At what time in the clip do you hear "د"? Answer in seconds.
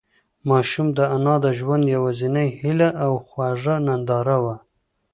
0.97-0.99, 1.45-1.47